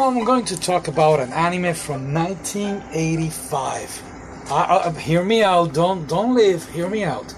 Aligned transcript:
I'm 0.00 0.22
going 0.24 0.44
to 0.44 0.56
talk 0.58 0.86
about 0.86 1.18
an 1.18 1.32
anime 1.32 1.74
from 1.74 2.14
1985. 2.14 4.02
Uh, 4.48 4.54
uh, 4.54 4.92
hear 4.92 5.24
me 5.24 5.42
out. 5.42 5.74
Don't 5.74 6.06
don't 6.08 6.36
leave. 6.36 6.68
Hear 6.70 6.88
me 6.88 7.02
out. 7.02 7.34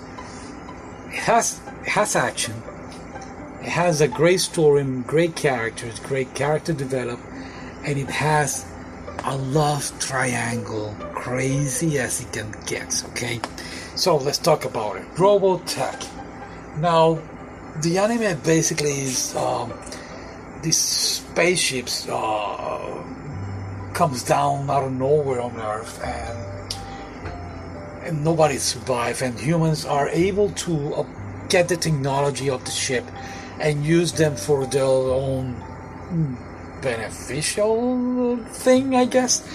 It 1.07 1.21
has 1.21 1.59
it 1.81 1.89
has 1.89 2.15
action. 2.15 2.55
It 3.63 3.71
has 3.71 4.03
a 4.03 4.09
great 4.09 4.41
story, 4.41 4.85
great 5.07 5.37
characters, 5.37 5.99
great 6.01 6.35
character 6.35 6.75
develop, 6.75 7.19
and 7.85 7.99
it 7.99 8.11
has 8.11 8.67
a 9.25 9.37
love 9.39 9.91
triangle, 9.99 10.95
crazy 11.15 11.99
as 11.99 12.21
it 12.21 12.31
can 12.33 12.55
get. 12.67 13.03
Okay, 13.11 13.41
so 13.97 14.17
let's 14.19 14.39
talk 14.39 14.67
about 14.67 14.97
it. 14.97 15.05
Robotech. 15.15 16.07
Now, 16.79 17.19
the 17.81 17.97
anime 17.97 18.39
basically 18.43 19.01
is 19.01 19.35
um, 19.35 19.73
these 20.63 20.77
spaceships 20.77 22.09
uh, 22.09 23.05
comes 23.95 24.25
down 24.25 24.69
out 24.71 24.85
of 24.85 24.93
nowhere 24.93 25.41
on 25.41 25.57
Earth 25.57 26.03
and 26.05 26.39
and 28.03 28.25
nobody 28.25 28.57
survives 28.57 29.23
and 29.23 29.39
humans 29.39 29.85
are 29.85 30.09
able 30.09 30.51
to 30.53 30.95
uh, 30.95 31.05
get 31.49 31.69
the 31.69 31.77
technology 31.77 32.49
of 32.49 32.65
the 32.65 32.71
ship 32.71 33.05
and 33.61 33.85
use 33.85 34.13
them 34.13 34.37
for 34.37 34.67
their 34.67 34.85
own 34.85 35.55
beneficial 36.83 38.39
thing 38.53 38.95
I 38.95 39.05
guess. 39.05 39.47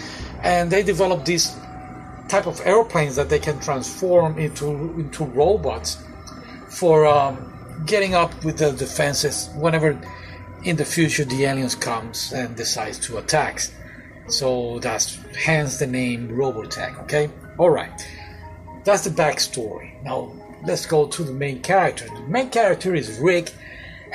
And 0.44 0.72
they 0.72 0.84
develop 0.84 1.26
these 1.26 1.56
type 2.28 2.46
of 2.46 2.62
airplanes 2.66 3.16
that 3.16 3.30
they 3.30 3.40
can 3.40 3.60
transform 3.60 4.38
into 4.38 4.68
into 5.00 5.26
robots 5.26 5.98
for 6.70 7.06
um, 7.06 7.38
getting 7.86 8.14
up 8.14 8.32
with 8.44 8.58
the 8.58 8.72
defenses 8.72 9.50
whenever 9.56 10.00
in 10.66 10.76
the 10.76 10.86
future 10.86 11.24
the 11.24 11.46
aliens 11.46 11.76
comes 11.76 12.34
and 12.34 12.56
decides 12.56 13.00
to 13.00 13.18
attack. 13.18 13.62
So 14.28 14.80
that's 14.80 15.20
hence 15.36 15.78
the 15.78 15.88
name 15.88 16.30
Robotech. 16.30 17.00
Okay, 17.04 17.30
all 17.58 17.70
right. 17.70 17.94
That's 18.84 19.04
the 19.04 19.12
backstory. 19.12 20.04
Now 20.04 20.32
let's 20.64 20.86
go 20.86 21.08
to 21.08 21.24
the 21.24 21.32
main 21.32 21.62
character. 21.62 22.08
The 22.08 22.28
main 22.28 22.50
character 22.50 22.96
is 22.96 23.20
Rick, 23.20 23.54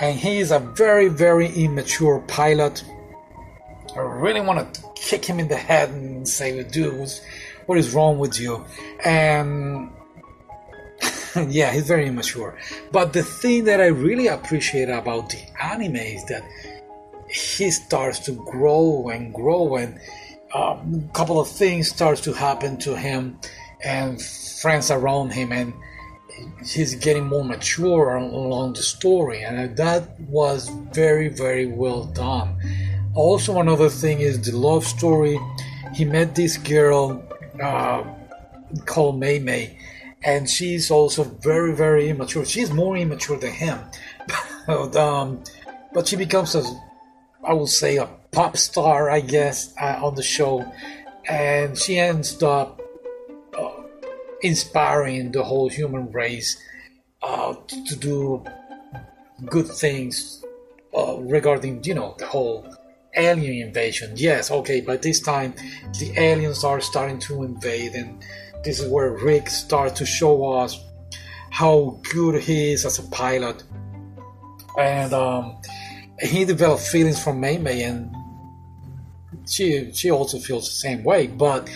and 0.01 0.19
he 0.19 0.39
is 0.41 0.51
a 0.51 0.59
very 0.59 1.09
very 1.09 1.49
immature 1.49 2.21
pilot. 2.27 2.85
I 3.95 4.01
really 4.01 4.41
want 4.41 4.75
to 4.75 4.83
kick 4.97 5.25
him 5.25 5.39
in 5.39 5.49
the 5.49 5.57
head 5.57 5.91
and 5.91 6.29
say, 6.29 6.63
"Dude, 6.65 7.11
what 7.67 7.79
is 7.79 7.95
wrong 7.95 8.19
with 8.19 8.41
you?" 8.41 8.65
And 9.05 9.91
yeah, 11.49 11.73
he's 11.73 11.87
very 11.87 12.07
immature. 12.07 12.57
But 12.93 13.13
the 13.13 13.23
thing 13.23 13.65
that 13.65 13.81
I 13.81 13.87
really 13.87 14.27
appreciate 14.27 14.89
about 14.89 15.31
the 15.31 15.39
anime 15.63 15.97
is 15.97 16.25
that 16.27 16.43
he 17.29 17.71
starts 17.71 18.19
to 18.21 18.33
grow 18.33 19.09
and 19.09 19.33
grow, 19.33 19.77
and 19.77 20.01
um, 20.55 21.09
a 21.09 21.13
couple 21.13 21.39
of 21.39 21.49
things 21.49 21.89
starts 21.89 22.21
to 22.23 22.33
happen 22.33 22.77
to 22.79 22.97
him 22.97 23.39
and 23.85 24.21
friends 24.21 24.91
around 24.91 25.31
him, 25.31 25.53
and 25.53 25.73
he's 26.67 26.95
getting 26.97 27.27
more 27.27 27.45
mature 27.45 28.17
along 28.17 28.73
the 28.75 28.83
story, 28.83 29.43
and 29.43 29.77
that 29.77 30.19
was 30.21 30.69
very, 30.93 31.29
very 31.29 31.67
well 31.67 32.05
done. 32.07 32.57
Also, 33.15 33.61
another 33.61 33.89
thing 33.89 34.21
is 34.21 34.41
the 34.41 34.57
love 34.57 34.85
story. 34.85 35.39
He 35.95 36.05
met 36.05 36.35
this 36.35 36.57
girl 36.57 37.23
uh, 37.63 38.05
called 38.87 39.21
Minmei 39.21 39.77
and 40.23 40.49
she's 40.49 40.91
also 40.91 41.25
very 41.25 41.75
very 41.75 42.09
immature. 42.09 42.45
She's 42.45 42.73
more 42.73 42.97
immature 42.97 43.39
than 43.39 43.53
him. 43.53 43.79
But, 44.67 44.95
um, 44.95 45.43
but 45.93 46.07
she 46.07 46.17
becomes 46.17 46.55
a 46.55 46.63
i 47.43 47.53
would 47.53 47.71
say 47.71 47.97
a 47.97 48.07
pop 48.31 48.57
star 48.57 49.11
i 49.11 49.19
guess 49.19 49.75
uh, 49.81 49.99
on 50.03 50.15
the 50.15 50.23
show. 50.23 50.71
And 51.29 51.77
she 51.77 51.99
ends 51.99 52.43
up 52.43 52.81
uh, 53.59 53.83
inspiring 54.43 55.33
the 55.33 55.43
whole 55.43 55.69
human 55.69 56.13
race 56.13 56.61
uh, 57.23 57.55
to, 57.55 57.85
to, 57.85 57.97
do 57.97 58.45
good 59.47 59.67
things 59.67 60.45
uh, 60.97 61.17
regarding 61.19 61.83
you 61.85 61.95
know 61.95 62.15
the 62.19 62.27
whole 62.27 62.65
alien 63.17 63.67
invasion. 63.69 64.13
Yes 64.17 64.51
okay 64.51 64.81
by 64.83 64.97
this 64.99 65.21
time 65.21 65.55
the 65.99 66.13
aliens 66.17 66.63
are 66.65 66.81
starting 66.81 67.19
to 67.21 67.43
invade 67.43 67.95
and 67.95 68.23
this 68.65 68.81
is 68.81 68.89
where 68.89 69.11
Rick 69.11 69.49
starts 69.49 69.99
to 69.99 70.07
show 70.07 70.53
us 70.53 70.79
how 71.51 72.01
good 72.13 72.43
he 72.43 72.73
is 72.73 72.85
as 72.85 72.99
a 72.99 73.03
pilot. 73.11 73.63
And 74.79 75.13
um, 75.13 75.61
he 76.21 76.45
developed 76.45 76.83
feelings 76.83 77.23
for 77.23 77.33
Minmei, 77.33 77.89
and 77.89 78.15
she 79.49 79.91
she 79.93 80.11
also 80.11 80.39
feels 80.39 80.67
the 80.69 80.75
same 80.75 81.03
way. 81.03 81.27
But 81.27 81.69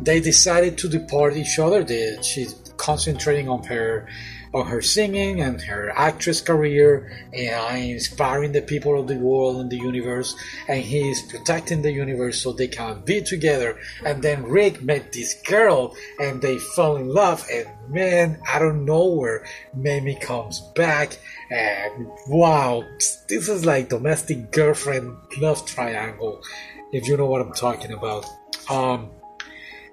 they 0.00 0.20
decided 0.20 0.76
to 0.78 0.88
depart 0.88 1.36
each 1.36 1.58
other. 1.58 1.86
she's 2.22 2.54
concentrating 2.76 3.48
on 3.48 3.64
her 3.64 4.06
on 4.54 4.66
her 4.66 4.82
singing 4.82 5.40
and 5.40 5.60
her 5.60 5.90
actress 5.96 6.40
career 6.40 7.10
and 7.32 7.90
inspiring 7.90 8.52
the 8.52 8.62
people 8.62 8.98
of 8.98 9.08
the 9.08 9.16
world 9.16 9.56
and 9.56 9.70
the 9.70 9.76
universe 9.76 10.34
and 10.68 10.82
he's 10.82 11.22
protecting 11.30 11.82
the 11.82 11.92
universe 11.92 12.40
so 12.42 12.52
they 12.52 12.68
can 12.68 13.00
be 13.02 13.20
together. 13.20 13.78
And 14.04 14.22
then 14.22 14.42
rick 14.44 14.82
met 14.82 15.12
this 15.12 15.34
girl 15.42 15.94
and 16.20 16.40
they 16.40 16.58
fell 16.58 16.96
in 16.96 17.08
love 17.08 17.46
and 17.52 17.66
man 17.88 18.38
out 18.48 18.62
of 18.62 18.74
nowhere 18.76 19.44
Mei 19.74 20.18
comes 20.20 20.60
back 20.74 21.18
and 21.50 22.08
wow 22.28 22.84
this 23.28 23.48
is 23.48 23.64
like 23.64 23.88
domestic 23.88 24.50
girlfriend 24.50 25.16
love 25.38 25.64
triangle 25.66 26.42
if 26.92 27.06
you 27.06 27.16
know 27.16 27.26
what 27.26 27.40
i'm 27.40 27.52
talking 27.52 27.92
about. 27.92 28.26
Um 28.68 29.10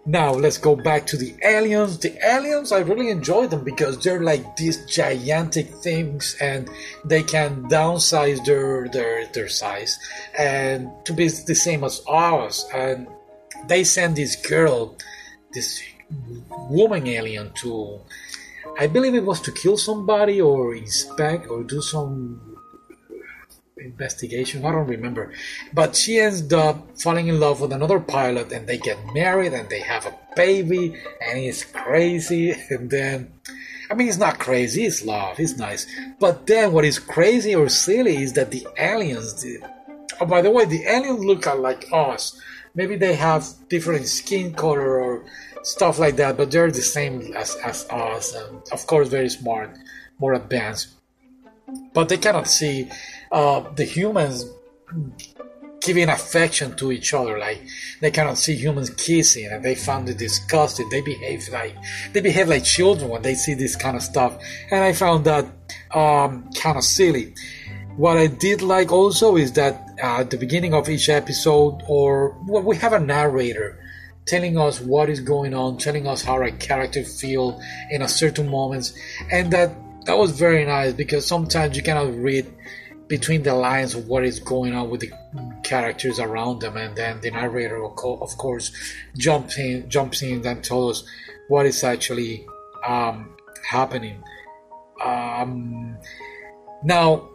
now 0.05 0.33
let's 0.33 0.57
go 0.57 0.75
back 0.75 1.05
to 1.07 1.17
the 1.17 1.33
aliens. 1.43 1.97
The 1.97 2.17
aliens, 2.27 2.71
I 2.71 2.79
really 2.79 3.09
enjoy 3.09 3.47
them 3.47 3.63
because 3.63 4.03
they're 4.03 4.21
like 4.21 4.57
these 4.57 4.85
gigantic 4.85 5.69
things, 5.75 6.35
and 6.41 6.69
they 7.05 7.23
can 7.23 7.63
downsize 7.69 8.43
their 8.45 8.89
their 8.89 9.27
their 9.27 9.47
size 9.47 9.97
and 10.37 10.89
to 11.05 11.13
be 11.13 11.29
the 11.29 11.55
same 11.55 11.83
as 11.83 12.01
ours. 12.07 12.65
And 12.73 13.07
they 13.67 13.83
send 13.83 14.17
this 14.17 14.35
girl, 14.35 14.97
this 15.53 15.81
woman 16.69 17.07
alien, 17.07 17.53
to 17.61 18.01
I 18.77 18.87
believe 18.87 19.15
it 19.15 19.23
was 19.23 19.39
to 19.41 19.51
kill 19.51 19.77
somebody 19.77 20.41
or 20.41 20.75
inspect 20.75 21.47
or 21.47 21.63
do 21.63 21.81
some 21.81 22.52
investigation. 23.77 24.65
I 24.65 24.71
don't 24.71 24.87
remember. 24.87 25.31
But 25.73 25.95
she 25.95 26.19
ends 26.19 26.51
up 26.53 26.97
falling 26.97 27.27
in 27.27 27.39
love 27.39 27.61
with 27.61 27.73
another 27.73 27.99
pilot 27.99 28.51
and 28.51 28.67
they 28.67 28.77
get 28.77 28.97
married 29.13 29.53
and 29.53 29.69
they 29.69 29.81
have 29.81 30.05
a 30.05 30.17
baby 30.35 30.95
and 31.21 31.39
he's 31.39 31.63
crazy. 31.63 32.53
And 32.69 32.89
then, 32.89 33.31
I 33.89 33.93
mean, 33.93 34.07
it's 34.07 34.17
not 34.17 34.39
crazy, 34.39 34.85
it's 34.85 35.05
love, 35.05 35.39
it's 35.39 35.57
nice. 35.57 35.85
But 36.19 36.47
then 36.47 36.71
what 36.71 36.85
is 36.85 36.99
crazy 36.99 37.55
or 37.55 37.69
silly 37.69 38.17
is 38.17 38.33
that 38.33 38.51
the 38.51 38.67
aliens, 38.77 39.41
the, 39.41 39.59
oh, 40.19 40.25
by 40.25 40.41
the 40.41 40.51
way, 40.51 40.65
the 40.65 40.85
aliens 40.85 41.23
look 41.23 41.45
like 41.45 41.85
us. 41.91 42.39
Maybe 42.75 42.95
they 42.95 43.13
have 43.15 43.45
different 43.69 44.07
skin 44.07 44.53
color 44.53 44.99
or 44.99 45.25
stuff 45.63 45.99
like 45.99 46.15
that, 46.17 46.37
but 46.37 46.49
they're 46.49 46.71
the 46.71 46.81
same 46.81 47.33
as, 47.35 47.55
as 47.57 47.85
us. 47.89 48.33
And 48.33 48.61
of 48.71 48.85
course, 48.87 49.09
very 49.09 49.29
smart, 49.29 49.77
more 50.19 50.33
advanced. 50.33 50.89
But 51.93 52.09
they 52.09 52.17
cannot 52.17 52.47
see 52.47 52.89
uh, 53.31 53.61
the 53.75 53.85
humans 53.85 54.45
giving 55.83 56.07
affection 56.07 56.75
to 56.77 56.91
each 56.93 57.13
other 57.13 57.37
like 57.37 57.61
they 57.99 58.09
cannot 58.09 58.37
see 58.37 58.55
humans 58.55 58.89
kissing 58.91 59.47
and 59.51 59.63
they 59.63 59.75
found 59.75 60.07
it 60.07 60.17
disgusting. 60.17 60.89
They 60.89 61.01
behave 61.01 61.49
like 61.49 61.75
they 62.13 62.21
behave 62.21 62.47
like 62.47 62.63
children 62.63 63.09
when 63.09 63.21
they 63.21 63.35
see 63.35 63.53
this 63.53 63.75
kind 63.75 63.97
of 63.97 64.03
stuff. 64.03 64.37
And 64.71 64.83
i 64.83 64.93
found 64.93 65.25
that 65.25 65.45
um, 65.93 66.49
kind 66.53 66.77
of 66.77 66.83
silly. 66.83 67.33
What 67.97 68.17
i 68.17 68.27
did 68.27 68.61
like 68.61 68.91
also 68.91 69.35
is 69.35 69.51
that 69.53 69.89
uh, 70.01 70.21
at 70.21 70.31
the 70.31 70.37
beginning 70.37 70.73
of 70.73 70.89
each 70.89 71.09
episode 71.09 71.83
or 71.87 72.35
well, 72.47 72.63
we 72.63 72.77
have 72.77 72.93
a 72.93 72.99
narrator 72.99 73.79
telling 74.25 74.57
us 74.57 74.79
what 74.79 75.09
is 75.09 75.19
going 75.19 75.53
on 75.53 75.77
telling 75.77 76.07
us 76.07 76.23
how 76.23 76.33
our 76.33 76.49
character 76.51 77.03
feel 77.03 77.61
in 77.91 78.01
a 78.01 78.07
certain 78.07 78.47
moments 78.49 78.93
and 79.31 79.51
that 79.51 79.75
that 80.05 80.17
was 80.17 80.31
very 80.31 80.65
nice 80.65 80.93
because 80.93 81.25
sometimes 81.25 81.75
you 81.75 81.83
cannot 81.83 82.13
read 82.15 82.51
between 83.07 83.43
the 83.43 83.53
lines 83.53 83.93
of 83.93 84.07
what 84.07 84.23
is 84.23 84.39
going 84.39 84.73
on 84.73 84.89
with 84.89 85.01
the 85.01 85.11
characters 85.63 86.19
around 86.19 86.59
them, 86.59 86.77
and 86.77 86.95
then 86.95 87.19
the 87.21 87.31
narrator, 87.31 87.83
of 87.83 87.95
course, 87.95 88.71
jumps 89.17 89.57
in, 89.57 89.89
jumps 89.89 90.21
in 90.21 90.45
and 90.45 90.63
tells 90.63 91.01
us 91.03 91.09
what 91.47 91.65
is 91.65 91.83
actually 91.83 92.45
um, 92.85 93.35
happening. 93.65 94.23
Um, 95.03 95.97
now, 96.83 97.29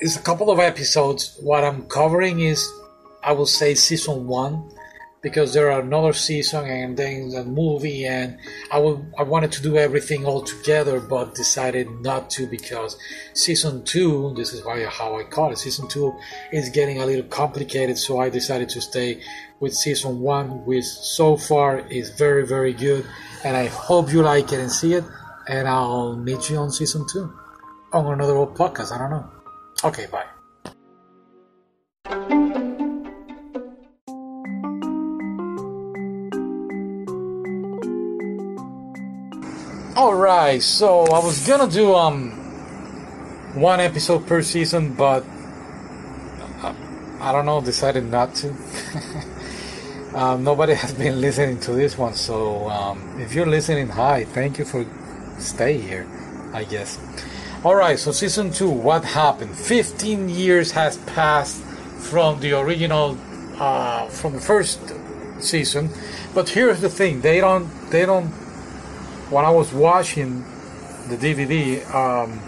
it's 0.00 0.16
a 0.16 0.22
couple 0.22 0.50
of 0.50 0.58
episodes. 0.58 1.38
What 1.40 1.64
I'm 1.64 1.82
covering 1.86 2.40
is, 2.40 2.68
I 3.22 3.32
will 3.32 3.46
say, 3.46 3.74
season 3.74 4.26
one. 4.26 4.70
Because 5.20 5.52
there 5.52 5.70
are 5.70 5.80
another 5.80 6.12
season 6.12 6.64
and 6.64 6.96
then 6.96 7.32
a 7.36 7.44
movie 7.44 8.04
and 8.04 8.38
I 8.70 8.78
would 8.78 9.12
I 9.18 9.22
wanted 9.22 9.52
to 9.52 9.62
do 9.62 9.76
everything 9.76 10.24
all 10.24 10.42
together 10.42 11.00
but 11.00 11.34
decided 11.34 11.90
not 12.02 12.30
to 12.30 12.46
because 12.46 12.96
season 13.34 13.84
two 13.84 14.32
this 14.36 14.52
is 14.52 14.64
why 14.64 14.84
how 14.84 15.18
I 15.18 15.24
call 15.24 15.52
it 15.52 15.58
season 15.58 15.88
two 15.88 16.14
is 16.52 16.68
getting 16.70 17.00
a 17.00 17.06
little 17.06 17.24
complicated 17.24 17.98
so 17.98 18.20
I 18.20 18.30
decided 18.30 18.68
to 18.70 18.80
stay 18.80 19.20
with 19.60 19.74
season 19.74 20.20
one 20.20 20.64
which 20.64 20.84
so 20.84 21.36
far 21.36 21.78
is 21.78 22.10
very 22.10 22.46
very 22.46 22.72
good 22.72 23.04
and 23.44 23.56
I 23.56 23.66
hope 23.66 24.12
you 24.12 24.22
like 24.22 24.52
it 24.52 24.60
and 24.60 24.70
see 24.70 24.94
it 24.94 25.04
and 25.48 25.66
I'll 25.66 26.16
meet 26.16 26.48
you 26.50 26.58
on 26.58 26.70
season 26.70 27.06
two 27.12 27.32
on 27.92 28.12
another 28.12 28.36
old 28.36 28.54
podcast. 28.54 28.92
I 28.92 28.98
don't 28.98 29.10
know. 29.10 29.30
Okay 29.84 30.06
bye 30.06 30.26
Right, 40.28 40.62
so 40.62 41.06
I 41.06 41.24
was 41.24 41.46
gonna 41.46 41.72
do 41.72 41.94
um 41.94 42.32
one 43.54 43.80
episode 43.80 44.26
per 44.26 44.42
season, 44.42 44.92
but 44.92 45.24
I, 46.60 46.74
I 47.18 47.32
don't 47.32 47.46
know, 47.46 47.62
decided 47.62 48.04
not 48.04 48.34
to. 48.34 48.54
um, 50.14 50.44
nobody 50.44 50.74
has 50.84 50.92
been 50.92 51.22
listening 51.22 51.60
to 51.60 51.72
this 51.72 51.96
one, 51.96 52.12
so 52.12 52.68
um, 52.68 53.18
if 53.18 53.32
you're 53.32 53.46
listening, 53.46 53.88
hi, 53.88 54.24
thank 54.24 54.58
you 54.58 54.66
for 54.66 54.84
stay 55.38 55.78
here, 55.78 56.06
I 56.52 56.64
guess. 56.64 57.00
All 57.64 57.74
right, 57.74 57.98
so 57.98 58.12
season 58.12 58.50
two, 58.50 58.68
what 58.68 59.06
happened? 59.06 59.56
15 59.56 60.28
years 60.28 60.72
has 60.72 60.98
passed 61.16 61.62
from 62.12 62.38
the 62.40 62.52
original, 62.52 63.16
uh, 63.58 64.08
from 64.08 64.34
the 64.34 64.42
first 64.42 64.92
season, 65.40 65.88
but 66.34 66.50
here's 66.50 66.82
the 66.82 66.90
thing: 66.90 67.22
they 67.22 67.40
don't, 67.40 67.66
they 67.88 68.04
don't 68.04 68.30
when 69.30 69.44
I 69.44 69.50
was 69.50 69.72
watching 69.72 70.42
the 71.08 71.16
DVD, 71.16 71.84
um, 71.94 72.40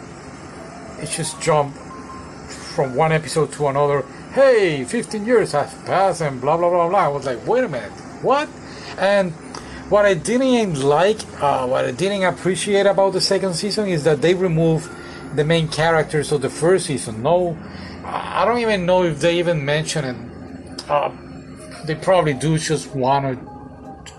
it 1.03 1.11
just 1.11 1.41
jumped 1.41 1.77
from 2.49 2.94
one 2.94 3.12
episode 3.12 3.53
to 3.53 3.69
another. 3.69 4.03
Hey, 4.32 4.85
15 4.85 5.27
years 5.27 5.53
have 5.53 5.71
passed 5.85 6.21
and 6.21 6.41
blah 6.41 6.56
blah 6.56 6.71
blah 6.71 6.88
blah. 6.88 6.99
I 6.99 7.09
was 7.09 7.27
like, 7.27 7.47
wait 7.47 7.65
a 7.65 7.69
minute, 7.69 7.93
what? 8.23 8.49
And 8.99 9.32
what 9.91 10.05
I 10.05 10.15
didn't 10.15 10.81
like, 10.81 11.19
uh, 11.43 11.67
what 11.67 11.85
I 11.85 11.91
didn't 11.91 12.23
appreciate 12.23 12.87
about 12.87 13.12
the 13.12 13.21
second 13.21 13.55
season 13.55 13.88
is 13.88 14.05
that 14.05 14.23
they 14.23 14.35
removed 14.35 14.91
the 15.35 15.44
main 15.44 15.69
characters 15.69 16.32
of 16.32 16.43
the 16.43 16.50
first 16.50 16.87
season. 16.87 17.23
No, 17.23 17.59
I 18.05 18.44
don't 18.44 18.59
even 18.59 18.87
know 18.87 19.05
if 19.05 19.21
they 19.21 19.38
even 19.38 19.65
mention 19.65 20.05
it. 20.05 20.88
Uh, 20.88 21.11
they 21.85 21.94
probably 21.94 22.35
do 22.35 22.56
just 22.59 22.94
one 22.94 23.25
or 23.25 23.38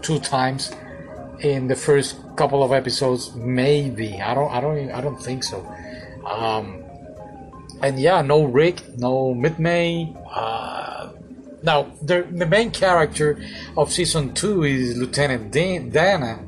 two 0.01 0.19
times 0.19 0.71
in 1.41 1.67
the 1.67 1.75
first 1.75 2.17
couple 2.35 2.63
of 2.63 2.71
episodes, 2.71 3.33
maybe. 3.35 4.21
I 4.21 4.33
don't, 4.33 4.51
I 4.51 4.61
don't, 4.61 4.91
I 4.91 5.01
don't 5.01 5.21
think 5.21 5.43
so. 5.43 5.65
Um, 6.25 6.83
and 7.81 7.99
yeah, 7.99 8.21
no 8.21 8.43
Rick, 8.43 8.97
no 8.97 9.33
Minmei. 9.33 10.15
Uh, 10.31 11.09
now, 11.63 11.91
the, 12.01 12.27
the 12.31 12.45
main 12.45 12.71
character 12.71 13.43
of 13.77 13.91
season 13.91 14.33
two 14.33 14.63
is 14.63 14.97
Lieutenant 14.97 15.51
Dana, 15.51 16.39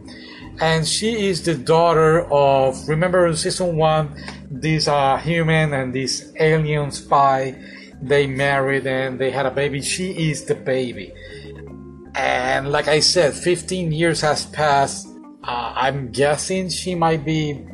and 0.60 0.88
she 0.88 1.28
is 1.28 1.44
the 1.44 1.56
daughter 1.56 2.22
of. 2.32 2.88
Remember, 2.88 3.28
in 3.28 3.36
season 3.36 3.76
one, 3.78 4.16
this 4.50 4.88
uh, 4.88 5.18
human 5.18 5.74
and 5.74 5.94
this 5.94 6.32
alien 6.40 6.92
spy, 6.92 7.56
they 8.02 8.28
married 8.28 8.86
and 8.88 9.20
they 9.20 9.32
had 9.32 9.46
a 9.46 9.52
baby. 9.52 9.82
She 9.82 10.30
is 10.30 10.46
the 10.46 10.56
baby. 10.56 11.14
And 12.16 12.72
like 12.72 12.88
I 12.88 13.00
said, 13.00 13.34
15 13.34 13.92
years 13.92 14.22
has 14.22 14.46
passed 14.46 15.08
uh, 15.44 15.74
I'm 15.76 16.10
guessing 16.12 16.70
she 16.70 16.96
might 16.96 17.26
be 17.26 17.66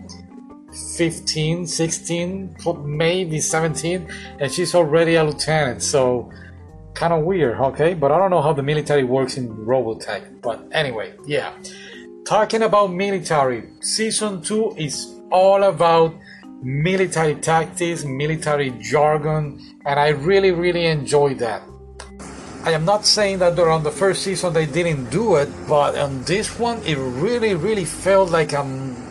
15, 0.97 1.67
16, 1.67 2.55
maybe 2.83 3.39
17, 3.39 4.07
and 4.39 4.51
she's 4.51 4.73
already 4.73 5.15
a 5.15 5.23
lieutenant. 5.23 5.83
So, 5.83 6.31
kind 6.95 7.13
of 7.13 7.23
weird, 7.23 7.59
okay? 7.59 7.93
But 7.93 8.11
I 8.11 8.17
don't 8.17 8.31
know 8.31 8.41
how 8.41 8.53
the 8.53 8.63
military 8.63 9.03
works 9.03 9.37
in 9.37 9.55
Robotech. 9.55 10.41
But 10.41 10.67
anyway, 10.71 11.13
yeah. 11.25 11.53
Talking 12.25 12.63
about 12.63 12.91
military, 12.91 13.69
season 13.81 14.41
2 14.41 14.75
is 14.77 15.15
all 15.31 15.63
about 15.63 16.15
military 16.63 17.35
tactics, 17.35 18.03
military 18.03 18.71
jargon, 18.81 19.59
and 19.85 19.99
I 19.99 20.09
really, 20.09 20.51
really 20.51 20.85
enjoy 20.85 21.35
that. 21.35 21.61
I 22.69 22.73
am 22.73 22.85
not 22.85 23.03
saying 23.03 23.39
that 23.39 23.57
on 23.57 23.81
the 23.81 23.89
first 23.89 24.21
season 24.21 24.53
they 24.53 24.67
didn't 24.67 25.09
do 25.09 25.37
it, 25.37 25.49
but 25.67 25.97
on 25.97 26.21
this 26.25 26.59
one 26.59 26.77
it 26.83 26.99
really, 26.99 27.55
really 27.55 27.83
felt 27.83 28.29
like 28.29 28.53
a 28.53 28.61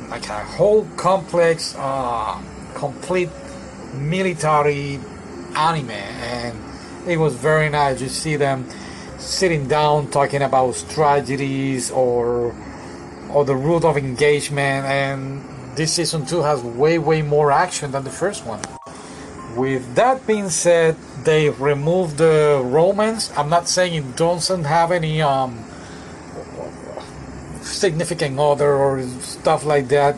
like 0.09 0.29
a 0.29 0.45
whole 0.45 0.87
complex, 0.97 1.75
uh, 1.77 2.41
complete 2.75 3.29
military 3.95 5.01
anime, 5.57 5.91
and 5.91 6.57
it 7.09 7.17
was 7.17 7.35
very 7.35 7.69
nice. 7.69 8.01
You 8.01 8.09
see 8.09 8.37
them 8.37 8.65
sitting 9.19 9.67
down 9.67 10.13
talking 10.13 10.43
about 10.43 10.77
strategies 10.77 11.91
or 11.91 12.55
or 13.29 13.45
the 13.45 13.57
route 13.57 13.85
of 13.85 13.97
engagement, 13.97 14.87
and 14.87 15.43
this 15.75 15.95
season 15.95 16.25
two 16.27 16.43
has 16.43 16.63
way, 16.63 17.01
way 17.01 17.23
more 17.23 17.51
action 17.51 17.91
than 17.91 18.05
the 18.05 18.15
first 18.23 18.47
one. 18.47 18.61
With 19.57 19.97
that 19.97 20.25
being 20.29 20.49
said, 20.49 20.95
they 21.29 21.51
removed 21.51 22.17
the 22.17 22.59
romance. 22.65 23.31
I'm 23.37 23.51
not 23.51 23.69
saying 23.69 23.93
it 23.93 24.17
doesn't 24.17 24.65
have 24.65 24.91
any 24.91 25.21
um, 25.21 25.63
significant 27.61 28.39
other 28.39 28.73
or 28.73 29.03
stuff 29.21 29.67
like 29.67 29.89
that. 29.89 30.17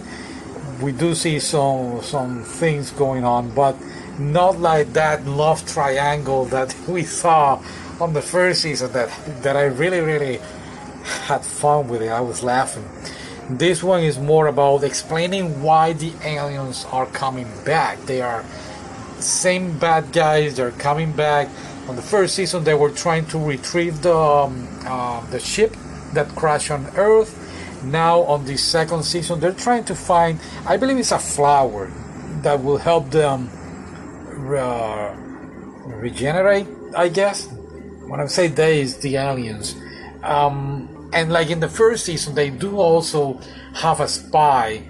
We 0.81 0.93
do 0.93 1.17
see 1.17 1.41
some 1.41 2.01
some 2.03 2.45
things 2.45 2.93
going 2.93 3.25
on, 3.25 3.51
but 3.57 3.75
not 4.21 4.61
like 4.61 4.93
that 4.93 5.27
love 5.27 5.67
triangle 5.67 6.45
that 6.55 6.77
we 6.89 7.03
saw 7.03 7.61
on 8.01 8.13
the 8.13 8.23
first 8.23 8.63
season. 8.63 8.93
That 8.93 9.11
that 9.43 9.57
I 9.57 9.65
really 9.65 10.01
really 10.01 10.39
had 11.27 11.43
fun 11.45 11.89
with 11.89 12.03
it. 12.03 12.11
I 12.11 12.21
was 12.21 12.45
laughing. 12.45 12.87
This 13.51 13.83
one 13.83 14.05
is 14.05 14.17
more 14.17 14.47
about 14.47 14.85
explaining 14.85 15.61
why 15.61 15.93
the 15.93 16.13
aliens 16.23 16.87
are 16.93 17.07
coming 17.07 17.51
back. 17.65 17.99
They 18.07 18.23
are 18.23 18.45
same 19.23 19.79
bad 19.79 20.13
guys. 20.13 20.57
They're 20.57 20.73
coming 20.73 21.13
back. 21.13 21.49
On 21.89 21.97
the 21.97 22.03
first 22.03 22.35
season, 22.35 22.65
they 22.65 22.75
were 22.75 22.91
trying 22.91 23.27
to 23.27 23.39
retrieve 23.39 24.03
the 24.03 24.15
um, 24.15 24.69
uh, 24.87 25.25
the 25.31 25.41
ship 25.41 25.77
that 26.15 26.29
crashed 26.37 26.71
on 26.71 26.87
Earth. 26.97 27.37
Now, 27.83 28.21
on 28.23 28.45
the 28.45 28.57
second 28.57 29.03
season, 29.05 29.41
they're 29.41 29.53
trying 29.53 29.85
to 29.85 29.95
find. 29.95 30.39
I 30.67 30.77
believe 30.77 30.99
it's 30.99 31.13
a 31.13 31.19
flower 31.19 31.91
that 32.43 32.63
will 32.63 32.79
help 32.79 33.11
them 33.11 33.51
uh, 34.57 35.15
regenerate. 35.87 36.67
I 36.95 37.09
guess 37.09 37.49
when 38.07 38.21
I 38.21 38.27
say 38.27 38.49
they, 38.49 38.81
is 38.81 38.99
the 38.99 39.17
aliens. 39.17 39.75
Um, 40.23 41.11
and 41.13 41.33
like 41.33 41.51
in 41.51 41.61
the 41.61 41.69
first 41.69 42.05
season, 42.05 42.35
they 42.35 42.51
do 42.51 42.79
also 42.79 43.41
have 43.75 44.01
a 44.01 44.09
spy 44.09 44.83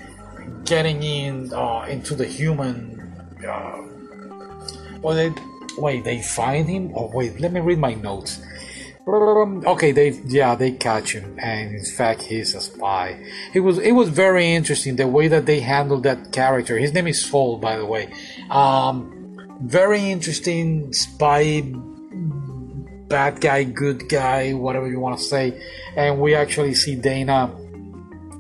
getting 0.65 1.03
in 1.03 1.53
uh, 1.53 1.87
into 1.89 2.15
the 2.15 2.27
human 2.27 3.01
uh, 3.47 3.83
well, 5.03 5.15
they 5.15 5.33
wait. 5.79 6.05
They 6.05 6.23
find 6.23 6.69
him. 6.69 6.93
Oh 6.95 7.11
wait, 7.13 7.41
let 7.41 7.53
me 7.53 7.61
read 7.61 7.79
my 7.79 7.95
notes. 7.95 8.41
Okay, 9.09 9.91
they 9.93 10.11
yeah 10.27 10.55
they 10.55 10.73
catch 10.73 11.15
him, 11.15 11.37
and 11.39 11.75
in 11.75 11.85
fact 11.85 12.23
he's 12.23 12.55
a 12.55 12.61
spy. 12.61 13.19
It 13.55 13.61
was 13.61 13.79
it 13.79 13.93
was 13.93 14.09
very 14.09 14.55
interesting 14.55 14.97
the 14.97 15.09
way 15.09 15.27
that 15.29 15.47
they 15.47 15.61
handled 15.61 16.05
that 16.05 16.33
character. 16.33 16.79
His 16.79 16.93
name 16.93 17.09
is 17.09 17.25
Zor, 17.25 17.59
by 17.59 17.77
the 17.77 17.87
way. 17.87 18.13
Um, 18.51 19.49
very 19.63 20.11
interesting 20.11 20.93
spy, 20.93 21.63
bad 23.09 23.41
guy, 23.41 23.65
good 23.65 24.09
guy, 24.09 24.53
whatever 24.53 24.89
you 24.89 25.01
want 25.01 25.19
to 25.19 25.25
say. 25.25 25.61
And 25.97 26.21
we 26.21 26.35
actually 26.35 26.75
see 26.75 26.95
Dana 26.95 27.51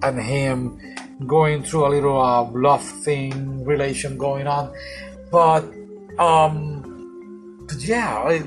and 0.02 0.20
him 0.20 0.78
going 1.26 1.64
through 1.64 1.86
a 1.86 1.90
little 1.90 2.20
uh, 2.20 2.48
love 2.52 2.84
thing 2.84 3.64
relation 3.64 4.16
going 4.18 4.46
on, 4.46 4.72
but 5.32 5.64
um, 6.20 7.64
but 7.66 7.82
yeah, 7.82 8.28
it, 8.28 8.44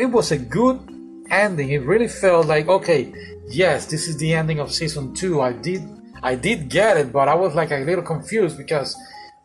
it 0.00 0.10
was 0.10 0.30
a 0.30 0.38
good 0.38 0.78
ending. 1.30 1.70
It 1.70 1.82
really 1.82 2.08
felt 2.08 2.46
like 2.46 2.68
okay, 2.68 3.12
yes, 3.48 3.86
this 3.86 4.08
is 4.08 4.18
the 4.18 4.34
ending 4.34 4.60
of 4.60 4.72
season 4.72 5.14
two. 5.14 5.40
I 5.40 5.52
did 5.52 5.82
I 6.22 6.34
did 6.34 6.68
get 6.68 6.96
it, 6.96 7.12
but 7.12 7.28
I 7.28 7.34
was 7.34 7.54
like 7.54 7.70
a 7.70 7.78
little 7.78 8.04
confused 8.04 8.58
because 8.58 8.94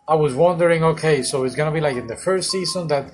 I 0.07 0.15
was 0.15 0.33
wondering, 0.33 0.83
okay, 0.83 1.23
so 1.23 1.43
it's 1.43 1.55
gonna 1.55 1.71
be 1.71 1.81
like 1.81 1.95
in 1.95 2.07
the 2.07 2.15
first 2.17 2.51
season 2.51 2.87
that 2.87 3.11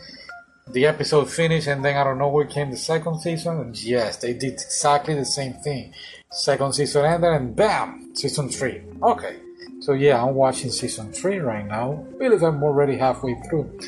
the 0.71 0.87
episode 0.87 1.29
finished, 1.29 1.67
and 1.67 1.85
then 1.85 1.95
I 1.95 2.03
don't 2.03 2.17
know 2.17 2.29
where 2.29 2.45
came 2.45 2.71
the 2.71 2.77
second 2.77 3.19
season. 3.19 3.59
And 3.59 3.83
yes, 3.83 4.17
they 4.17 4.33
did 4.33 4.53
exactly 4.53 5.13
the 5.13 5.25
same 5.25 5.53
thing. 5.53 5.93
Second 6.31 6.73
season 6.73 7.05
ended, 7.05 7.31
and 7.33 7.55
bam, 7.55 8.15
season 8.15 8.49
three. 8.49 8.81
Okay, 9.03 9.37
so 9.81 9.93
yeah, 9.93 10.23
I'm 10.23 10.33
watching 10.33 10.71
season 10.71 11.11
three 11.11 11.37
right 11.37 11.65
now. 11.65 12.05
I 12.15 12.17
believe 12.17 12.41
I'm 12.41 12.63
already 12.63 12.97
halfway 12.97 13.35
through. 13.47 13.79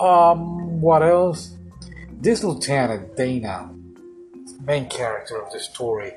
Um, 0.00 0.80
what 0.80 1.02
else? 1.02 1.56
This 2.20 2.44
lieutenant 2.44 3.16
Dana, 3.16 3.70
main 4.64 4.88
character 4.88 5.42
of 5.42 5.52
the 5.52 5.60
story. 5.60 6.12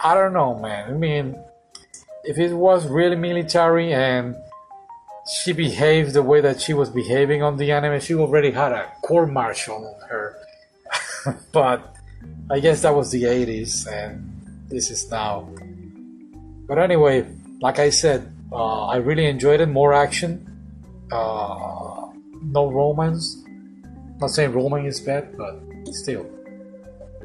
I 0.00 0.14
don't 0.14 0.32
know, 0.32 0.58
man. 0.58 0.90
I 0.90 0.92
mean, 0.92 1.36
if 2.24 2.38
it 2.38 2.52
was 2.52 2.86
really 2.86 3.16
military 3.16 3.92
and 3.92 4.34
she 5.26 5.52
behaved 5.52 6.12
the 6.12 6.22
way 6.22 6.40
that 6.40 6.60
she 6.60 6.74
was 6.74 6.90
behaving 6.90 7.42
on 7.42 7.56
the 7.56 7.72
anime, 7.72 8.00
she 8.00 8.14
already 8.14 8.50
had 8.50 8.72
a 8.72 8.90
court 9.02 9.30
martial 9.30 9.76
on 9.76 10.08
her. 10.08 10.36
but 11.52 11.96
I 12.50 12.60
guess 12.60 12.82
that 12.82 12.94
was 12.94 13.10
the 13.10 13.22
80s, 13.22 13.90
and 13.90 14.66
this 14.68 14.90
is 14.90 15.10
now. 15.10 15.48
But 16.66 16.78
anyway, 16.78 17.26
like 17.60 17.78
I 17.78 17.90
said, 17.90 18.30
uh, 18.52 18.86
I 18.86 18.96
really 18.96 19.26
enjoyed 19.26 19.60
it. 19.60 19.66
More 19.66 19.94
action, 19.94 20.53
uh, 21.12 22.06
no 22.42 22.70
romance. 22.70 23.44
Not 24.20 24.30
saying 24.30 24.52
romance 24.52 24.98
is 24.98 25.00
bad, 25.04 25.36
but 25.36 25.60
still. 25.92 26.26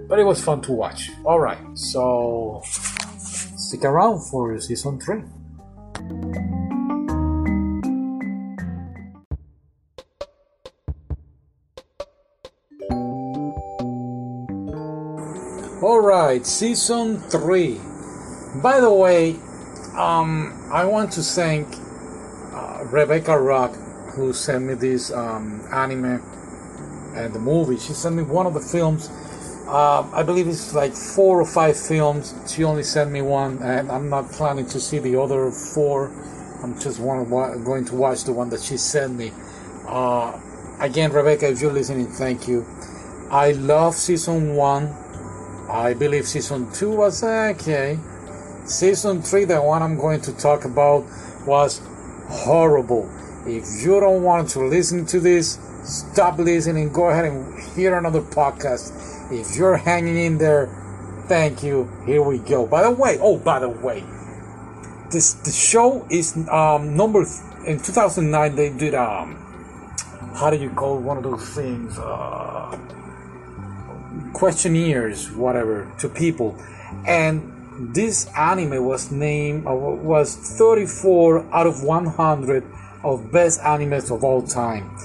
But 0.08 0.20
it 0.20 0.24
was 0.24 0.42
fun 0.42 0.62
to 0.62 0.72
watch. 0.72 1.12
Alright, 1.24 1.78
so 1.78 2.62
stick 2.66 3.84
around 3.84 4.22
for 4.22 4.60
season 4.60 5.00
3. 5.00 5.24
Alright, 15.82 16.46
season 16.46 17.20
3. 17.20 17.80
By 18.62 18.80
the 18.80 18.92
way, 18.92 19.36
um, 19.96 20.70
I 20.74 20.86
want 20.86 21.12
to 21.14 21.22
thank 21.22 21.68
Rebecca 22.92 23.40
Rock 23.40 23.76
who 24.16 24.34
sent 24.34 24.66
me 24.66 24.74
this 24.74 25.12
um, 25.12 25.62
anime 25.72 26.22
and 27.16 27.34
the 27.34 27.40
movie. 27.40 27.78
She 27.78 27.94
sent 27.94 28.16
me 28.16 28.24
one 28.24 28.46
of 28.46 28.54
the 28.54 28.60
films. 28.60 29.10
Uh, 29.68 30.10
I 30.12 30.24
believe 30.24 30.48
it's 30.48 30.74
like 30.74 30.94
four 30.94 31.40
or 31.40 31.46
five 31.46 31.80
films. 31.80 32.34
She 32.48 32.64
only 32.64 32.84
sent 32.84 33.12
me 33.12 33.22
one, 33.22 33.60
and 33.62 33.92
I'm 33.92 34.10
not 34.10 34.32
planning 34.32 34.66
to 34.68 34.80
see 34.80 35.00
the 35.00 35.16
other 35.20 35.52
four. 35.52 36.12
I'm 36.64 36.80
just 36.80 37.00
going 37.00 37.86
to 37.86 37.96
watch 37.96 38.24
the 38.24 38.34
one 38.34 38.50
that 38.50 38.62
she 38.62 38.78
sent 38.78 39.16
me. 39.16 39.32
Uh, 39.88 40.40
again, 40.80 41.12
Rebecca, 41.12 41.48
if 41.50 41.62
you're 41.62 41.72
listening, 41.72 42.08
thank 42.08 42.48
you. 42.48 42.66
I 43.30 43.52
love 43.52 43.94
season 43.94 44.56
one. 44.56 44.88
I 45.70 45.94
believe 45.94 46.28
season 46.28 46.72
two 46.74 46.90
was 46.90 47.24
okay. 47.24 48.00
Season 48.66 49.22
3, 49.22 49.46
the 49.46 49.62
one 49.62 49.82
I'm 49.82 49.98
going 49.98 50.22
to 50.22 50.34
talk 50.38 50.64
about, 50.64 51.04
was 51.48 51.82
horrible. 52.30 53.10
If 53.46 53.84
you 53.84 54.00
don't 54.00 54.24
want 54.24 54.50
to 54.52 54.60
listen 54.60 55.06
to 55.08 55.20
this, 55.20 55.60
stop 55.84 56.38
listening. 56.38 56.92
Go 56.92 57.10
ahead 57.10 57.26
and 57.26 57.62
hear 57.76 57.98
another 57.98 58.22
podcast. 58.22 58.94
If 59.32 59.56
you're 59.56 59.78
hanging 59.78 60.18
in 60.18 60.38
there, 60.38 60.68
thank 61.28 61.64
you. 61.64 61.90
Here 62.06 62.22
we 62.22 62.40
go. 62.40 62.66
By 62.66 62.84
the 62.84 62.92
way, 62.92 63.18
oh, 63.22 63.38
by 63.38 63.60
the 63.60 63.70
way, 63.70 64.04
this 65.12 65.34
the 65.34 65.52
show 65.52 66.06
is 66.10 66.38
um, 66.50 66.96
number 66.96 67.26
in 67.66 67.80
2009. 67.80 68.56
They 68.56 68.70
did 68.70 68.94
um, 68.94 69.36
how 70.36 70.50
do 70.50 70.58
you 70.58 70.70
call 70.70 71.00
one 71.00 71.18
of 71.18 71.24
those 71.24 71.48
things? 71.50 71.98
Uh, 71.98 72.78
questionnaires, 74.34 75.32
whatever, 75.32 75.92
to 76.00 76.08
people, 76.08 76.58
and 77.06 77.59
this 77.80 78.28
anime 78.38 78.84
was 78.84 79.12
named 79.12 79.66
uh, 79.66 79.74
was 79.74 80.36
34 80.36 81.46
out 81.54 81.66
of 81.66 81.84
100 81.84 82.64
of 83.04 83.32
best 83.32 83.62
animes 83.62 84.14
of 84.14 84.24
all 84.24 84.42
time. 84.42 84.96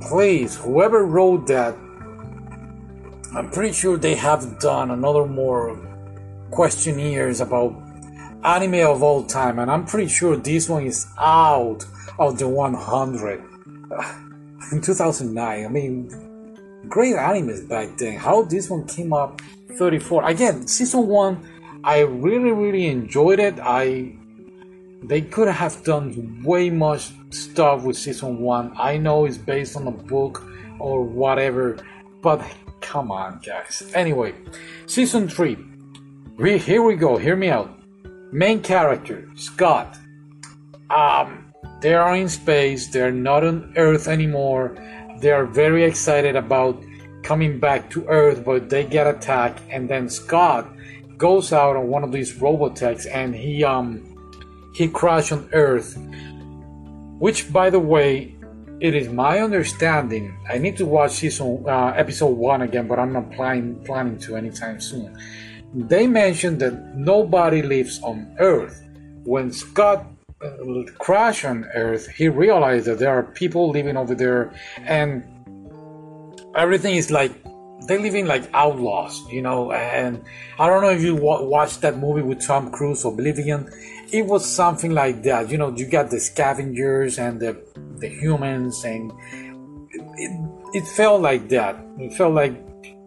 Please, 0.00 0.56
whoever 0.56 1.04
wrote 1.04 1.46
that, 1.48 1.74
I'm 3.34 3.50
pretty 3.50 3.72
sure 3.72 3.96
they 3.96 4.14
have 4.14 4.60
done 4.60 4.92
another 4.92 5.26
more 5.26 5.76
questionnaires 6.50 7.40
about 7.40 7.74
anime 8.44 8.86
of 8.86 9.02
all 9.02 9.24
time, 9.24 9.58
and 9.58 9.70
I'm 9.70 9.84
pretty 9.84 10.08
sure 10.08 10.36
this 10.36 10.68
one 10.68 10.86
is 10.86 11.06
out 11.18 11.84
of 12.18 12.38
the 12.38 12.48
100 12.48 13.40
in 14.72 14.80
2009. 14.80 15.64
I 15.64 15.68
mean, 15.68 16.08
great 16.88 17.14
animes 17.14 17.68
back 17.68 17.98
then. 17.98 18.16
How 18.16 18.42
this 18.42 18.70
one 18.70 18.86
came 18.86 19.12
up 19.12 19.40
34 19.76 20.28
again? 20.28 20.66
Season 20.66 21.06
one 21.06 21.46
I 21.84 22.00
really 22.00 22.52
really 22.52 22.86
enjoyed 22.86 23.40
it. 23.40 23.54
I 23.60 24.16
they 25.02 25.22
could 25.22 25.48
have 25.48 25.82
done 25.84 26.42
way 26.44 26.68
much 26.70 27.10
stuff 27.30 27.84
with 27.84 27.96
season 27.96 28.40
one. 28.40 28.72
I 28.76 28.98
know 28.98 29.24
it's 29.24 29.38
based 29.38 29.76
on 29.76 29.86
a 29.86 29.90
book 29.90 30.46
or 30.78 31.02
whatever, 31.02 31.78
but 32.20 32.44
come 32.80 33.10
on, 33.10 33.40
guys. 33.44 33.90
Anyway, 33.94 34.34
season 34.86 35.28
three. 35.28 35.56
We, 36.36 36.58
here 36.58 36.82
we 36.82 36.96
go. 36.96 37.16
Hear 37.16 37.36
me 37.36 37.48
out. 37.48 37.70
Main 38.32 38.60
character 38.62 39.28
Scott. 39.36 39.96
Um, 40.90 41.52
they 41.80 41.94
are 41.94 42.14
in 42.14 42.28
space. 42.28 42.88
They're 42.88 43.12
not 43.12 43.44
on 43.44 43.72
Earth 43.76 44.06
anymore. 44.06 44.76
They 45.20 45.30
are 45.30 45.46
very 45.46 45.84
excited 45.84 46.36
about 46.36 46.82
coming 47.22 47.58
back 47.58 47.90
to 47.90 48.06
Earth, 48.06 48.44
but 48.44 48.68
they 48.70 48.84
get 48.84 49.06
attacked, 49.06 49.62
and 49.70 49.88
then 49.88 50.08
Scott 50.08 50.66
goes 51.20 51.52
out 51.52 51.76
on 51.76 51.86
one 51.88 52.02
of 52.02 52.10
these 52.10 52.32
robotechs 52.38 53.06
and 53.12 53.34
he 53.34 53.62
um 53.62 54.10
he 54.74 54.88
crashed 54.88 55.32
on 55.32 55.48
Earth. 55.52 55.96
Which, 57.18 57.52
by 57.52 57.68
the 57.68 57.78
way, 57.78 58.34
it 58.80 58.94
is 58.94 59.08
my 59.10 59.40
understanding. 59.40 60.34
I 60.48 60.56
need 60.56 60.76
to 60.78 60.86
watch 60.86 61.12
season 61.12 61.64
uh, 61.68 61.92
episode 61.94 62.34
one 62.50 62.62
again, 62.62 62.88
but 62.88 62.98
I'm 62.98 63.12
not 63.12 63.30
planning 63.32 63.76
planning 63.84 64.18
to 64.24 64.36
anytime 64.36 64.80
soon. 64.80 65.16
They 65.74 66.06
mentioned 66.06 66.60
that 66.60 66.96
nobody 66.96 67.62
lives 67.62 68.00
on 68.02 68.34
Earth. 68.38 68.82
When 69.24 69.52
Scott 69.52 70.06
uh, 70.42 70.48
crashed 70.98 71.44
on 71.44 71.66
Earth, 71.74 72.08
he 72.08 72.28
realized 72.28 72.86
that 72.86 72.98
there 72.98 73.10
are 73.10 73.22
people 73.22 73.68
living 73.70 73.96
over 73.96 74.14
there, 74.14 74.50
and 74.78 75.22
everything 76.56 76.96
is 76.96 77.10
like 77.10 77.32
they 77.86 77.98
living 77.98 78.26
like 78.26 78.48
outlaws, 78.54 79.22
you 79.30 79.42
know. 79.42 79.72
And 79.72 80.22
I 80.58 80.68
don't 80.68 80.82
know 80.82 80.90
if 80.90 81.02
you 81.02 81.14
watched 81.16 81.80
that 81.82 81.98
movie 81.98 82.22
with 82.22 82.40
Tom 82.40 82.70
Cruise, 82.70 83.04
Oblivion. 83.04 83.70
It 84.12 84.26
was 84.26 84.44
something 84.44 84.92
like 84.92 85.22
that. 85.22 85.50
You 85.50 85.58
know, 85.58 85.74
you 85.74 85.86
got 85.86 86.10
the 86.10 86.20
scavengers 86.20 87.18
and 87.18 87.40
the 87.40 87.60
the 87.98 88.08
humans, 88.08 88.84
and 88.84 89.12
it, 89.90 90.02
it, 90.16 90.50
it 90.74 90.86
felt 90.86 91.20
like 91.20 91.48
that. 91.50 91.76
It 91.98 92.14
felt 92.14 92.34
like 92.34 92.54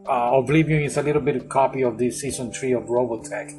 uh, 0.08 0.32
Oblivion 0.34 0.84
is 0.84 0.98
a 0.98 1.04
little 1.04 1.22
bit 1.22 1.36
of 1.36 1.50
copy 1.50 1.84
of 1.84 1.98
the 1.98 2.12
season 2.12 2.52
three 2.52 2.74
of 2.74 2.84
Robotech. 2.84 3.54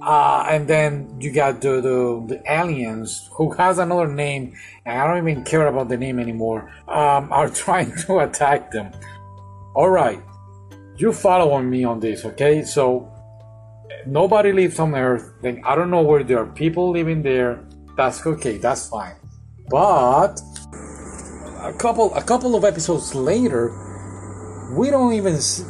Uh, 0.00 0.46
and 0.48 0.66
then 0.66 1.14
you 1.20 1.30
got 1.32 1.60
the, 1.60 1.80
the, 1.80 2.24
the 2.26 2.52
aliens 2.52 3.28
who 3.32 3.52
has 3.52 3.78
another 3.78 4.08
name, 4.08 4.54
and 4.84 4.98
I 4.98 5.06
don't 5.06 5.28
even 5.28 5.44
care 5.44 5.66
about 5.66 5.88
the 5.88 5.96
name 5.96 6.18
anymore. 6.18 6.72
Um, 6.88 7.32
are 7.32 7.48
trying 7.64 7.94
to 8.06 8.20
attack 8.20 8.70
them. 8.70 8.92
All 9.74 9.90
right, 9.90 10.22
you 11.02 11.12
following 11.12 11.68
me 11.68 11.82
on 11.82 11.98
this, 11.98 12.24
okay? 12.24 12.62
So 12.62 13.10
nobody 14.06 14.52
lives 14.52 14.78
on 14.78 14.94
Earth. 14.94 15.24
Then 15.42 15.60
I 15.64 15.74
don't 15.74 15.90
know 15.90 16.02
where 16.02 16.22
there 16.22 16.38
are 16.38 16.46
people 16.46 16.92
living 16.92 17.22
there. 17.22 17.64
That's 17.96 18.24
okay. 18.24 18.56
That's 18.58 18.88
fine. 18.88 19.16
But 19.68 20.40
a 21.60 21.72
couple 21.76 22.14
a 22.14 22.22
couple 22.22 22.54
of 22.54 22.64
episodes 22.64 23.14
later, 23.14 23.74
we 24.78 24.90
don't 24.90 25.12
even 25.14 25.40
see, 25.40 25.64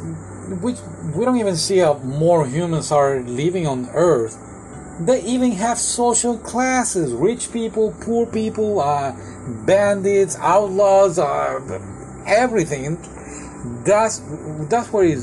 we, 0.61 0.75
we 1.15 1.25
don't 1.25 1.37
even 1.37 1.57
see 1.57 1.79
how 1.79 1.95
more 1.95 2.45
humans 2.45 2.91
are 2.91 3.21
living 3.21 3.65
on 3.65 3.89
Earth. 3.89 4.37
They 4.99 5.23
even 5.23 5.51
have 5.53 5.79
social 5.79 6.37
classes: 6.37 7.11
rich 7.11 7.51
people, 7.51 7.95
poor 8.01 8.27
people, 8.27 8.79
uh, 8.79 9.15
bandits, 9.65 10.37
outlaws, 10.39 11.17
uh, 11.17 11.59
everything 12.27 12.97
that's 13.85 14.19
that's 14.69 14.91
where 14.91 15.05
it 15.05 15.19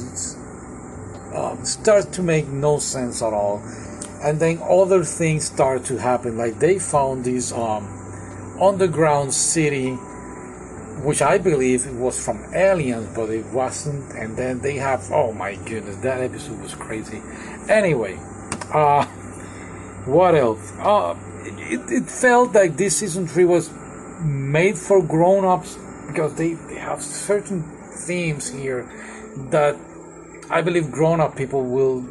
um, 1.34 1.64
starts 1.64 2.06
to 2.16 2.22
make 2.22 2.48
no 2.48 2.78
sense 2.78 3.22
at 3.22 3.32
all. 3.32 3.62
And 4.22 4.38
then 4.38 4.60
other 4.62 5.04
things 5.04 5.44
start 5.44 5.84
to 5.86 5.96
happen. 5.96 6.36
Like 6.36 6.58
they 6.58 6.78
found 6.78 7.24
this 7.24 7.52
um, 7.52 7.86
underground 8.60 9.32
city 9.32 9.96
which 11.02 11.22
i 11.22 11.38
believe 11.38 11.90
was 11.96 12.22
from 12.22 12.44
aliens 12.54 13.08
but 13.16 13.30
it 13.30 13.46
wasn't. 13.46 14.12
And 14.12 14.36
then 14.36 14.60
they 14.60 14.76
have 14.76 15.10
oh 15.10 15.32
my 15.32 15.54
goodness 15.54 15.96
that 15.96 16.20
episode 16.20 16.60
was 16.60 16.74
crazy. 16.74 17.22
Anyway 17.68 18.18
uh 18.72 19.04
what 20.04 20.34
else? 20.34 20.72
Uh 20.78 21.16
it, 21.42 21.90
it 21.90 22.04
felt 22.04 22.54
like 22.54 22.76
this 22.76 22.98
season 22.98 23.26
3 23.26 23.44
was 23.46 23.70
made 24.22 24.76
for 24.76 25.02
grown-ups 25.02 25.78
because 26.06 26.34
they, 26.34 26.52
they 26.54 26.74
have 26.74 27.02
certain 27.02 27.64
themes 27.92 28.48
here 28.48 28.88
that 29.50 29.76
I 30.50 30.62
believe 30.62 30.90
grown 30.90 31.20
up 31.20 31.36
people 31.36 31.64
will 31.64 32.04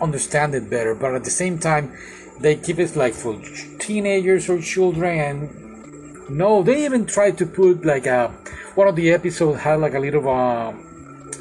understand 0.00 0.54
it 0.54 0.70
better, 0.70 0.94
but 0.94 1.14
at 1.14 1.24
the 1.24 1.30
same 1.30 1.58
time, 1.58 1.92
they 2.40 2.56
keep 2.56 2.78
it 2.78 2.94
like 2.94 3.14
for 3.14 3.40
teenagers 3.78 4.48
or 4.48 4.60
children. 4.60 5.18
And 5.18 6.30
no, 6.30 6.62
they 6.62 6.84
even 6.84 7.06
tried 7.06 7.38
to 7.38 7.46
put 7.46 7.84
like 7.84 8.06
a 8.06 8.28
one 8.74 8.86
of 8.86 8.94
the 8.94 9.10
episodes 9.10 9.60
had 9.60 9.80
like 9.80 9.94
a 9.94 9.98
little 9.98 10.28
uh, 10.28 10.72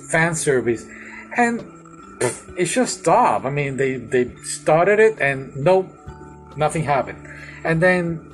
fan 0.10 0.34
service, 0.34 0.86
and 1.36 1.64
it 2.58 2.66
just 2.66 3.02
stopped. 3.02 3.46
I 3.46 3.52
mean, 3.52 3.78
they 3.78 3.98
they 3.98 4.34
started 4.44 5.00
it 5.00 5.20
and 5.22 5.56
nope, 5.56 5.88
nothing 6.56 6.84
happened, 6.84 7.28
and 7.64 7.82
then 7.82 8.34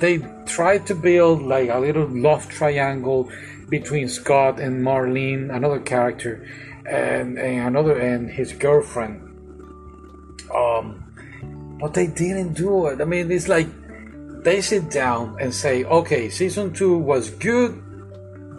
they 0.00 0.24
tried 0.46 0.86
to 0.86 0.94
build 0.94 1.42
like 1.42 1.68
a 1.68 1.78
little 1.78 2.08
love 2.08 2.48
triangle 2.48 3.30
between 3.70 4.08
Scott 4.08 4.60
and 4.60 4.84
Marlene, 4.84 5.54
another 5.54 5.80
character, 5.80 6.46
and, 6.84 7.38
and 7.38 7.68
another 7.68 7.98
and 7.98 8.30
his 8.30 8.52
girlfriend. 8.52 9.22
Um, 10.54 11.06
but 11.80 11.94
they 11.94 12.08
didn't 12.08 12.54
do 12.54 12.88
it. 12.88 13.00
I 13.00 13.04
mean, 13.04 13.30
it's 13.30 13.48
like 13.48 13.68
they 14.42 14.60
sit 14.60 14.90
down 14.90 15.36
and 15.40 15.54
say, 15.54 15.84
okay, 15.84 16.28
season 16.28 16.72
two 16.72 16.98
was 16.98 17.30
good, 17.30 17.82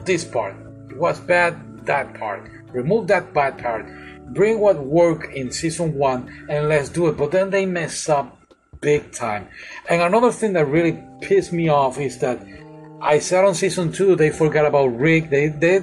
this 0.05 0.23
part. 0.23 0.55
It 0.89 0.97
was 0.97 1.19
bad, 1.19 1.85
that 1.85 2.13
part. 2.13 2.49
Remove 2.71 3.07
that 3.07 3.33
bad 3.33 3.57
part. 3.57 3.85
Bring 4.33 4.59
what 4.59 4.79
worked 4.79 5.33
in 5.33 5.51
season 5.51 5.93
one 5.95 6.45
and 6.49 6.69
let's 6.69 6.89
do 6.89 7.07
it. 7.07 7.17
But 7.17 7.31
then 7.31 7.49
they 7.49 7.65
mess 7.65 8.07
up 8.07 8.37
big 8.79 9.11
time. 9.11 9.47
And 9.89 10.01
another 10.01 10.31
thing 10.31 10.53
that 10.53 10.65
really 10.65 11.03
pissed 11.21 11.51
me 11.51 11.69
off 11.69 11.99
is 11.99 12.17
that 12.19 12.39
I 13.01 13.20
said 13.20 13.43
on 13.43 13.55
season 13.55 13.91
two 13.91 14.15
they 14.15 14.29
forgot 14.29 14.65
about 14.65 14.98
Rick. 14.98 15.29
They 15.29 15.48
they 15.48 15.79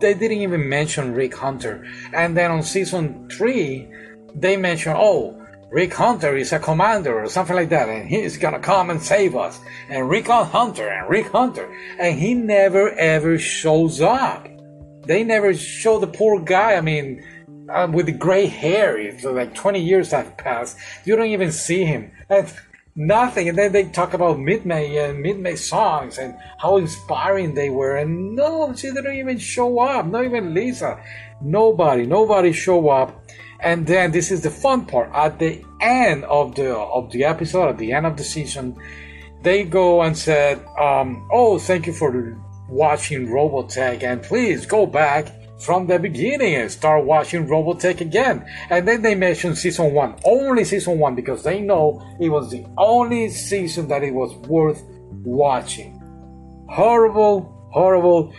they 0.00 0.14
didn't 0.14 0.38
even 0.38 0.68
mention 0.68 1.14
Rick 1.14 1.34
Hunter. 1.34 1.84
And 2.12 2.36
then 2.36 2.50
on 2.50 2.62
season 2.62 3.28
three, 3.28 3.88
they 4.34 4.56
mentioned, 4.56 4.96
oh, 4.98 5.36
Rick 5.70 5.94
Hunter 5.94 6.36
is 6.36 6.52
a 6.52 6.58
commander 6.58 7.22
or 7.22 7.28
something 7.28 7.54
like 7.54 7.68
that, 7.68 7.88
and 7.88 8.08
he's 8.08 8.36
gonna 8.36 8.60
come 8.60 8.90
and 8.90 9.02
save 9.02 9.36
us. 9.36 9.60
And 9.88 10.08
Rick 10.08 10.26
Hunter 10.28 10.88
and 10.88 11.08
Rick 11.08 11.26
Hunter, 11.28 11.68
and 11.98 12.18
he 12.18 12.34
never 12.34 12.90
ever 12.90 13.38
shows 13.38 14.00
up. 14.00 14.48
They 15.06 15.24
never 15.24 15.54
show 15.54 15.98
the 15.98 16.06
poor 16.06 16.40
guy. 16.40 16.74
I 16.74 16.80
mean, 16.80 17.22
uh, 17.68 17.88
with 17.92 18.06
the 18.06 18.12
gray 18.12 18.46
hair, 18.46 18.98
it's 18.98 19.24
like 19.24 19.54
20 19.54 19.80
years 19.80 20.10
have 20.10 20.36
passed. 20.36 20.76
You 21.04 21.16
don't 21.16 21.26
even 21.26 21.52
see 21.52 21.84
him. 21.84 22.10
And 22.28 22.52
nothing. 23.00 23.48
And 23.48 23.56
then 23.56 23.72
they 23.72 23.84
talk 23.84 24.12
about 24.14 24.36
Minmei 24.36 25.08
and 25.08 25.24
Minmei 25.24 25.56
songs 25.56 26.18
and 26.18 26.34
how 26.58 26.76
inspiring 26.76 27.54
they 27.54 27.70
were. 27.70 27.96
And 27.96 28.36
no, 28.36 28.72
she 28.74 28.88
didn't 28.88 29.16
even 29.16 29.38
show 29.38 29.80
up. 29.80 30.06
Not 30.06 30.24
even 30.24 30.54
Lisa. 30.54 31.02
Nobody, 31.40 32.06
nobody 32.06 32.52
show 32.52 32.90
up. 32.90 33.24
And 33.60 33.86
then 33.86 34.10
this 34.12 34.30
is 34.30 34.42
the 34.42 34.50
fun 34.50 34.86
part. 34.86 35.10
At 35.14 35.38
the 35.38 35.64
end 35.80 36.24
of 36.24 36.54
the 36.54 36.74
of 36.76 37.10
the 37.10 37.24
episode, 37.24 37.68
at 37.70 37.78
the 37.78 37.92
end 37.92 38.06
of 38.06 38.16
the 38.16 38.24
season, 38.24 38.76
they 39.42 39.64
go 39.64 40.00
and 40.02 40.16
said, 40.16 40.64
um, 40.78 41.28
"Oh, 41.30 41.58
thank 41.58 41.86
you 41.86 41.92
for 41.92 42.38
watching 42.70 43.26
Robotech, 43.28 44.02
and 44.02 44.22
please 44.22 44.64
go 44.64 44.86
back 44.86 45.26
from 45.60 45.86
the 45.86 45.98
beginning 45.98 46.54
and 46.54 46.70
start 46.70 47.04
watching 47.04 47.46
Robotech 47.46 48.00
again." 48.00 48.44
And 48.70 48.86
then 48.88 49.02
they 49.02 49.14
mention 49.14 49.54
season 49.54 49.92
one, 49.94 50.16
only 50.24 50.64
season 50.64 50.98
one, 50.98 51.14
because 51.14 51.42
they 51.42 51.60
know 51.60 52.02
it 52.20 52.28
was 52.28 52.50
the 52.50 52.64
only 52.76 53.28
season 53.28 53.88
that 53.88 54.02
it 54.02 54.14
was 54.14 54.34
worth 54.48 54.82
watching. 55.24 56.00
Horrible, 56.68 57.68
horrible, 57.72 58.32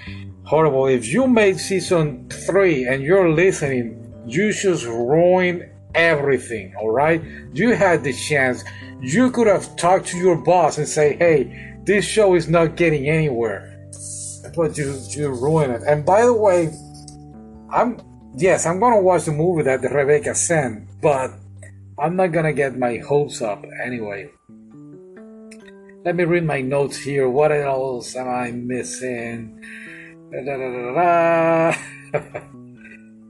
horrible. 0.44 0.88
If 0.88 1.08
you 1.08 1.28
made 1.28 1.60
season 1.60 2.28
three 2.30 2.86
and 2.86 3.04
you're 3.04 3.30
listening 3.30 4.01
you 4.25 4.54
just 4.54 4.86
ruined 4.86 5.70
everything, 5.96 6.74
all 6.80 6.92
right? 6.92 7.22
You 7.54 7.75
had 7.75 8.04
the 8.04 8.13
chance. 8.13 8.63
You 9.00 9.32
could 9.32 9.48
have 9.48 9.75
talked 9.75 10.08
to 10.08 10.18
your 10.18 10.36
boss 10.36 10.78
and 10.78 10.88
say, 10.88 11.18
hey, 11.18 11.75
this 11.84 12.06
show 12.06 12.36
is 12.36 12.48
not 12.48 12.75
getting 12.75 13.10
anywhere. 13.10 13.68
But 14.56 14.78
you, 14.78 15.00
you 15.10 15.30
ruined 15.30 15.74
it. 15.74 15.82
And 15.88 16.06
by 16.06 16.25
the 16.25 16.34
way, 16.34 16.72
I'm, 17.72 18.00
yes, 18.36 18.66
I'm 18.66 18.80
gonna 18.80 19.01
watch 19.01 19.25
the 19.25 19.32
movie 19.32 19.63
that 19.63 19.82
Rebecca 19.82 20.36
sent, 20.36 21.01
but 21.01 21.32
I'm 21.98 22.16
not 22.16 22.32
gonna 22.32 22.54
get 22.54 22.78
my 22.78 22.98
hopes 22.98 23.42
up 23.42 23.63
anyway. 23.84 24.30
Let 26.04 26.16
me 26.16 26.24
read 26.24 26.44
my 26.44 26.62
notes 26.62 26.98
here. 26.98 27.30
What 27.30 27.51
else 27.51 28.16
am 28.16 28.28
I 28.28 28.51
missing? 28.51 29.63
Da, 30.32 30.42
da, 30.44 31.74
da, 32.13 32.41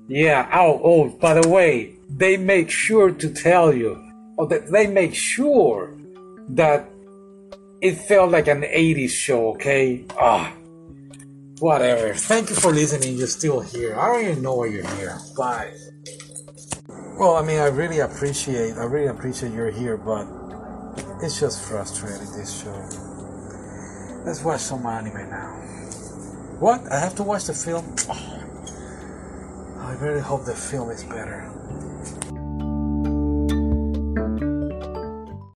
Yeah. 0.08 0.50
Oh, 0.54 0.80
oh, 0.84 1.10
by 1.10 1.36
the 1.36 1.48
way, 1.48 1.96
they 2.10 2.38
make 2.38 2.70
sure 2.70 3.12
to 3.12 3.30
tell 3.30 3.74
you, 3.74 3.96
that 4.50 4.72
they 4.72 4.88
make 4.88 5.14
sure 5.14 5.94
that 6.50 6.90
it 7.82 7.96
felt 7.96 8.32
like 8.32 8.48
an 8.48 8.62
80s 8.62 9.12
show, 9.12 9.50
okay? 9.52 10.06
Ah, 10.20 10.52
whatever. 11.62 12.14
Thank 12.14 12.50
you 12.50 12.56
for 12.56 12.72
listening. 12.72 13.18
You're 13.18 13.28
still 13.28 13.62
here. 13.62 13.98
I 13.98 14.08
don't 14.08 14.26
even 14.26 14.44
know 14.44 14.56
why 14.56 14.66
you're 14.66 14.88
here. 14.96 15.18
Bye. 15.38 15.72
Well, 17.18 17.36
I 17.36 17.44
mean, 17.44 17.60
I 17.60 17.68
really 17.68 18.00
appreciate, 18.00 18.74
I 18.78 18.86
really 18.86 19.08
appreciate 19.08 19.54
you're 19.54 19.70
here, 19.70 19.96
but 19.96 20.26
it's 21.22 21.40
just 21.40 21.62
frustrating, 21.70 22.32
this 22.34 22.64
show. 22.64 22.74
Let's 24.26 24.44
watch 24.44 24.62
some 24.62 24.86
anime 24.86 25.30
now. 25.30 25.54
What? 26.60 26.82
I 26.92 27.00
have 27.00 27.16
to 27.16 27.24
watch 27.24 27.46
the 27.46 27.54
film? 27.54 27.96
Oh. 28.10 28.38
I 29.80 29.94
really 30.04 30.22
hope 30.22 30.46
the 30.46 30.56
film 30.56 30.90
is 30.90 31.04
better. 31.04 31.48